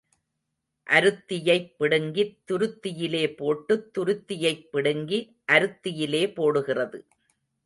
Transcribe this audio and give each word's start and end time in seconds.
அருத்தியைப் 0.87 1.67
பிடுங்கித் 1.77 2.39
துருத்தியிலே 2.47 3.35
போட்டுத் 3.35 3.97
துருத்தியைப் 3.97 4.67
பிடுங்கி 4.71 5.19
அருத்தியிலே 5.51 6.23
போடுகிறது. 6.33 7.05